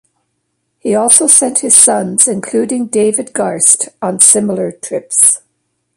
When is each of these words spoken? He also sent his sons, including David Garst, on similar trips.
He 0.79 0.95
also 0.95 1.27
sent 1.27 1.59
his 1.59 1.75
sons, 1.75 2.27
including 2.27 2.87
David 2.87 3.33
Garst, 3.33 3.89
on 4.01 4.19
similar 4.19 4.71
trips. 4.71 5.41